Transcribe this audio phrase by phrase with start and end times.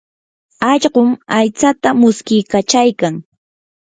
[0.69, 3.13] allqum aytsata muskiykachaykan.